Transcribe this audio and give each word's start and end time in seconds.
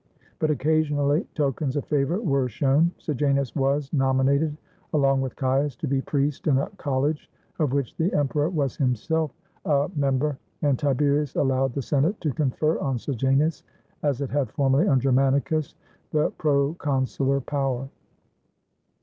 But 0.39 0.49
occasionally 0.49 1.27
tokens 1.35 1.75
of 1.75 1.85
favor 1.85 2.19
were 2.19 2.49
shown. 2.49 2.89
Sejanus 2.97 3.55
was 3.55 3.93
nominated 3.93 4.57
along 4.93 5.21
with 5.21 5.35
Caius 5.35 5.75
to 5.75 5.87
be 5.87 6.01
priest 6.01 6.47
in 6.47 6.57
a 6.57 6.71
college 6.77 7.29
of 7.59 7.71
which 7.71 7.95
the 7.97 8.11
Emperor 8.11 8.49
was 8.49 8.75
himself 8.75 9.29
a 9.63 9.69
424 9.69 9.69
THE 9.69 9.69
FALL 9.69 9.77
OF 9.77 9.91
SEJANUS 9.91 10.01
member, 10.63 10.67
and 10.67 10.79
Tiberius 10.79 11.35
allowed 11.35 11.73
the 11.75 11.81
Senate 11.83 12.21
to 12.21 12.33
confer 12.33 12.79
on 12.79 12.97
Sejanus, 12.97 13.63
as 14.01 14.21
it 14.21 14.31
had 14.31 14.49
formerly 14.53 14.87
on 14.87 14.99
Germanicus, 14.99 15.75
the 16.09 16.31
procon 16.31 17.05
sular 17.05 17.45
power. 17.45 17.87